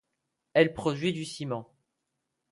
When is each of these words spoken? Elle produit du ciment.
Elle 0.53 0.73
produit 0.73 1.13
du 1.13 1.25
ciment. 1.25 1.71